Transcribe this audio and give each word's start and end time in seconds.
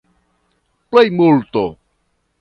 plejmulto 0.89 1.65